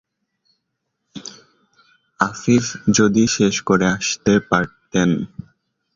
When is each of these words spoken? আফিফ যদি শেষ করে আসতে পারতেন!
আফিফ 2.19 2.65
যদি 2.91 3.23
শেষ 3.27 3.55
করে 3.61 3.85
আসতে 3.87 4.33
পারতেন! 4.49 5.09